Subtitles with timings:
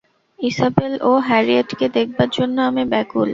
[0.39, 3.29] Isabel ও হ্যারিয়েটকে দেখবার জন্য আমি ব্যাকুল।